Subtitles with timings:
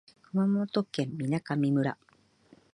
[0.31, 1.95] 熊本県水上村